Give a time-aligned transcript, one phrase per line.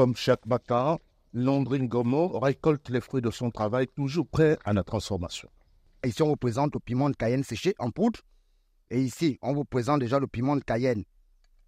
[0.00, 0.98] Comme chaque matin,
[1.34, 5.50] Landrine Gomo récolte les fruits de son travail toujours prêt à la transformation.
[6.06, 8.20] Ici, on vous présente le piment de Cayenne séché en poudre.
[8.88, 11.04] Et ici, on vous présente déjà le piment de Cayenne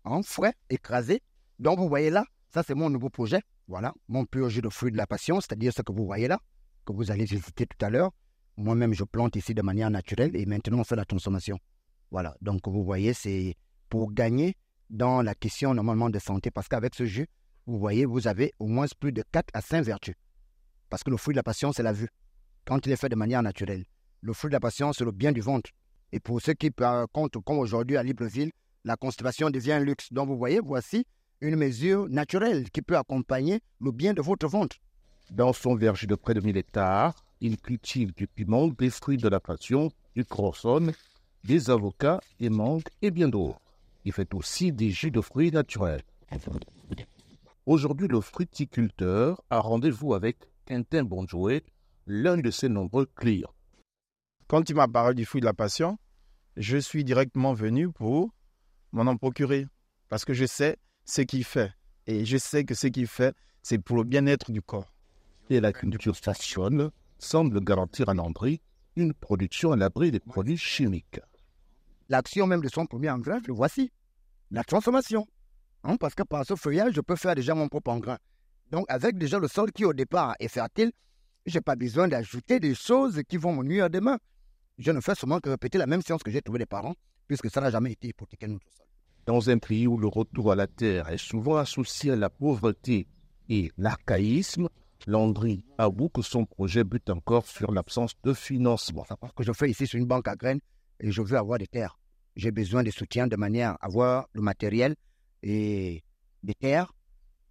[0.04, 1.20] en frais, écrasé.
[1.58, 2.24] Donc, vous voyez là,
[2.54, 3.42] ça, c'est mon nouveau projet.
[3.68, 6.38] Voilà, mon pur jus de fruits de la passion, c'est-à-dire ce que vous voyez là,
[6.86, 8.12] que vous allez visiter tout à l'heure.
[8.56, 11.58] Moi-même, je plante ici de manière naturelle et maintenant, on fait la transformation.
[12.10, 13.56] Voilà, donc vous voyez, c'est
[13.90, 14.56] pour gagner
[14.88, 17.28] dans la question normalement de santé, parce qu'avec ce jus,
[17.66, 20.14] vous voyez, vous avez au moins plus de 4 à 5 vertus.
[20.90, 22.08] Parce que le fruit de la passion, c'est la vue.
[22.64, 23.84] Quand il est fait de manière naturelle.
[24.20, 25.70] Le fruit de la passion, c'est le bien du ventre.
[26.12, 26.70] Et pour ceux qui
[27.12, 28.50] comptent, comme aujourd'hui à Libreville,
[28.84, 30.12] la constipation devient un luxe.
[30.12, 31.06] Donc vous voyez, voici
[31.40, 34.76] une mesure naturelle qui peut accompagner le bien de votre ventre.
[35.30, 39.28] Dans son verger de près de 1000 hectares, il cultive du piment, des fruits de
[39.28, 40.92] la passion, du crosson,
[41.44, 43.58] des avocats, des mangues et bien d'autres.
[44.04, 46.02] Il fait aussi des jus de fruits naturels.
[47.64, 51.62] Aujourd'hui, le fruticulteur a rendez-vous avec Quentin Bonjouet,
[52.08, 53.54] l'un de ses nombreux clients.
[54.48, 55.96] Quand il m'a parlé du fruit de la passion,
[56.56, 58.30] je suis directement venu pour
[58.90, 59.68] m'en en procurer.
[60.08, 61.72] Parce que je sais ce qu'il fait.
[62.08, 63.32] Et je sais que ce qu'il fait,
[63.62, 64.92] c'est pour le bien-être du corps.
[65.48, 68.60] Et la culture Station semble garantir à Landry
[68.96, 71.20] une production à l'abri des produits chimiques.
[72.08, 73.92] L'action même de son premier engrais, le voici.
[74.50, 75.28] La transformation.
[75.84, 78.18] Hein, parce que par ce feuillage, je peux faire déjà mon propre engrais.
[78.70, 80.92] Donc, avec déjà le sol qui au départ est fertile,
[81.46, 84.18] je n'ai pas besoin d'ajouter des choses qui vont me nuire demain.
[84.78, 86.94] Je ne fais seulement que répéter la même science que j'ai trouvée des parents,
[87.26, 88.86] puisque ça n'a jamais été hypothéqué notre sol.
[89.26, 93.06] Dans un pays où le retour à la terre est souvent associé à la pauvreté
[93.48, 94.68] et l'archaïsme,
[95.06, 99.04] Landry avoue que son projet bute encore sur l'absence de financement.
[99.20, 100.60] Parce que je fais ici sur une banque à graines
[101.00, 101.98] et je veux avoir des terres.
[102.36, 104.94] J'ai besoin de soutien de manière à avoir le matériel
[105.42, 106.02] et
[106.42, 106.92] des terres.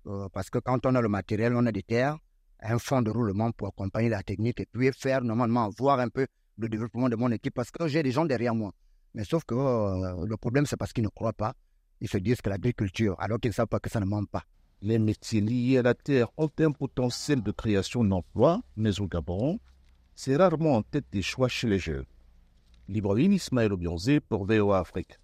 [0.08, 2.17] Euh, parce que quand on a le matériel, on a des terres,
[2.61, 6.28] un fonds de roulement pour accompagner la technique et puis faire normalement voir un peu
[6.58, 8.72] le développement de mon équipe parce que j'ai des gens derrière moi.
[9.13, 11.53] Mais sauf que euh, le problème, c'est parce qu'ils ne croient pas.
[12.00, 14.44] Ils se disent que l'agriculture, alors qu'ils ne savent pas que ça ne ment pas.
[14.81, 19.59] Les métiers liés à la terre ont un potentiel de création d'emplois, mais au Gabon,
[20.16, 22.06] c'est rarement en tête des choix chez les jeunes.
[22.88, 25.19] Libreville Ismaël Obionzé pour VOA Afrique.